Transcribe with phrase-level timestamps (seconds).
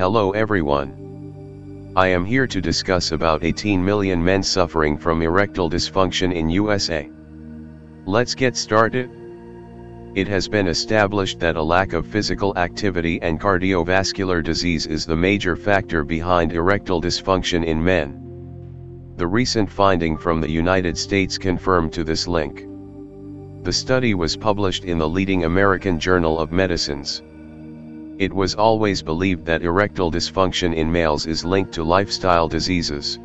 [0.00, 1.92] Hello everyone.
[1.94, 7.10] I am here to discuss about 18 million men suffering from erectile dysfunction in USA.
[8.06, 9.10] Let's get started.
[10.14, 15.16] It has been established that a lack of physical activity and cardiovascular disease is the
[15.16, 19.12] major factor behind erectile dysfunction in men.
[19.18, 22.64] The recent finding from the United States confirmed to this link.
[23.64, 27.20] The study was published in the leading American Journal of Medicines.
[28.20, 33.18] It was always believed that erectile dysfunction in males is linked to lifestyle diseases.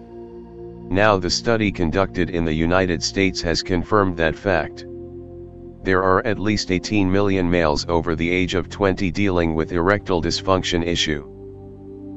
[0.90, 4.86] Now the study conducted in the United States has confirmed that fact.
[5.84, 10.22] There are at least 18 million males over the age of 20 dealing with erectile
[10.22, 11.28] dysfunction issue.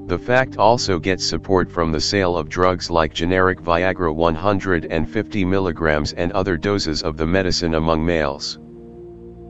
[0.06, 6.14] The fact also gets support from the sale of drugs like generic Viagra 150 mg
[6.16, 8.60] and other doses of the medicine among males.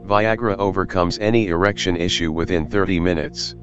[0.09, 3.55] Viagra overcomes any erection issue within 30 minutes.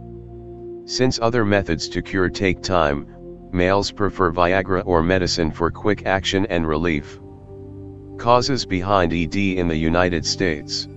[0.86, 3.08] Since other methods to cure take time,
[3.52, 7.20] males prefer Viagra or medicine for quick action and relief.
[8.20, 10.88] Causes behind ED in the United States.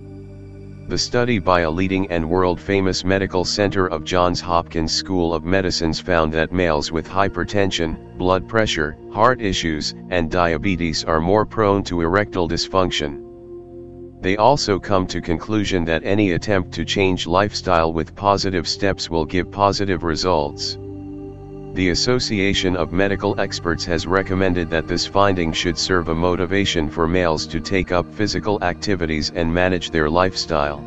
[0.87, 5.99] The study by a leading and world-famous medical center of Johns Hopkins School of Medicines
[5.99, 12.01] found that males with hypertension, blood pressure, heart issues, and diabetes are more prone to
[12.01, 13.28] erectile dysfunction.
[14.21, 19.23] They also come to conclusion that any attempt to change lifestyle with positive steps will
[19.23, 20.77] give positive results.
[21.73, 27.07] The Association of Medical Experts has recommended that this finding should serve a motivation for
[27.07, 30.83] males to take up physical activities and manage their lifestyle.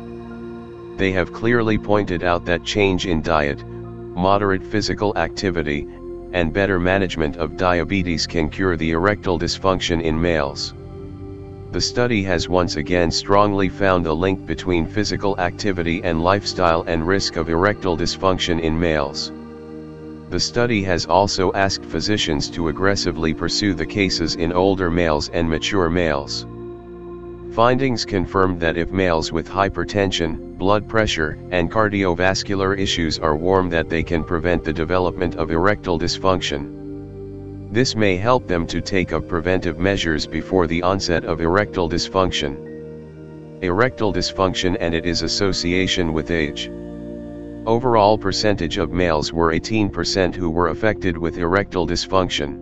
[0.97, 5.87] They have clearly pointed out that change in diet, moderate physical activity,
[6.33, 10.75] and better management of diabetes can cure the erectile dysfunction in males.
[11.73, 17.07] The study has once again strongly found a link between physical activity and lifestyle and
[17.07, 19.31] risk of erectile dysfunction in males.
[20.29, 25.49] The study has also asked physicians to aggressively pursue the cases in older males and
[25.49, 26.45] mature males.
[27.55, 33.89] Findings confirmed that if males with hypertension, blood pressure, and cardiovascular issues are warm that
[33.89, 36.82] they can prevent the development of erectile dysfunction.
[37.73, 42.55] This may help them to take up preventive measures before the onset of erectile dysfunction.
[43.63, 46.69] Erectile dysfunction and its association with age.
[47.65, 52.59] Overall percentage of males were 18% who were affected with erectile dysfunction.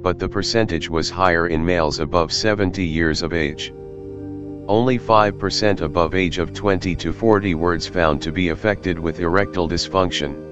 [0.00, 3.74] But the percentage was higher in males above 70 years of age.
[4.68, 9.68] Only 5% above age of 20 to 40 words found to be affected with erectile
[9.68, 10.47] dysfunction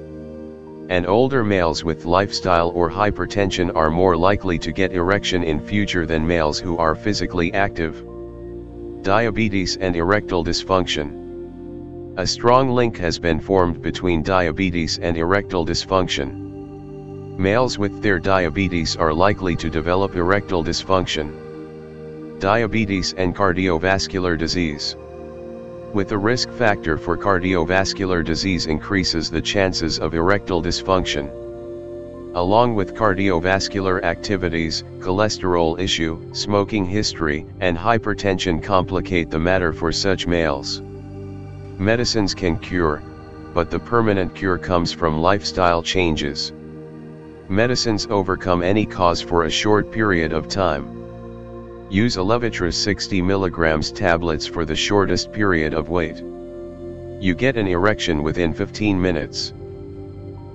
[0.89, 6.07] and older males with lifestyle or hypertension are more likely to get erection in future
[6.07, 8.05] than males who are physically active.
[9.03, 12.15] Diabetes and erectile dysfunction.
[12.19, 17.37] A strong link has been formed between diabetes and erectile dysfunction.
[17.39, 22.41] Males with their diabetes are likely to develop erectile dysfunction.
[22.41, 24.97] Diabetes and cardiovascular disease
[25.93, 31.31] with a risk factor for cardiovascular disease increases the chances of erectile dysfunction.
[32.35, 40.27] Along with cardiovascular activities, cholesterol issue, smoking history, and hypertension complicate the matter for such
[40.27, 40.83] males.
[41.79, 43.03] Medicines can cure,
[43.55, 46.53] but the permanent cure comes from lifestyle changes.
[47.49, 50.96] Medicines overcome any cause for a short period of time.
[51.89, 56.17] Use a Levitra 60 mg tablets for the shortest period of wait.
[57.21, 59.53] You get an erection within 15 minutes.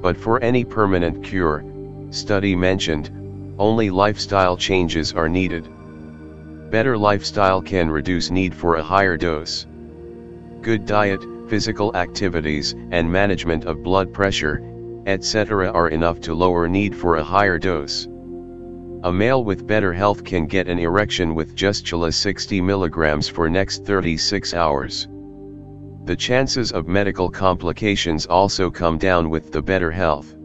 [0.01, 1.63] But for any permanent cure,
[2.09, 3.09] study mentioned,
[3.57, 5.69] only lifestyle changes are needed.
[6.69, 9.65] Better lifestyle can reduce need for a higher dose.
[10.61, 14.61] Good diet, physical activities, and management of blood pressure,
[15.05, 15.71] etc.
[15.71, 18.07] are enough to lower need for a higher dose.
[19.03, 23.84] A male with better health can get an erection with just 60 mg for next
[23.84, 25.07] 36 hours.
[26.05, 30.35] The chances of medical complications also come down with the better health.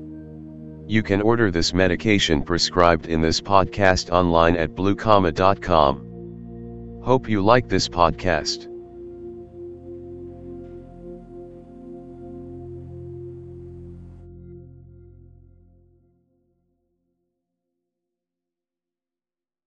[0.87, 7.01] You can order this medication prescribed in this podcast online at bluecomma.com.
[7.03, 8.69] Hope you like this podcast.